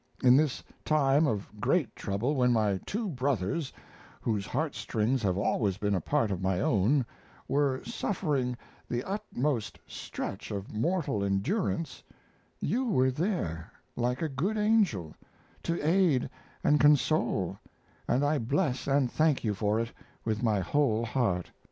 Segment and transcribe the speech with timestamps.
[0.23, 3.71] In this time of great trouble, when my two brothers,
[4.19, 7.05] whose heartstrings have always been a part of my own,
[7.47, 8.57] were suffering
[8.89, 12.01] the utmost stretch of mortal endurance,
[12.59, 15.13] you were there, like a good angel,
[15.61, 16.27] to aid
[16.63, 17.59] and console,
[18.07, 19.93] and I bless and thank you for it
[20.25, 21.51] with my whole heart.